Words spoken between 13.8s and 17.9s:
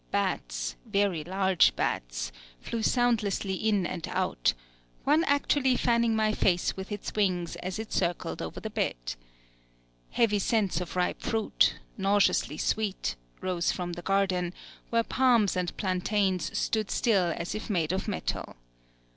the garden, where palms and plantains stood still as if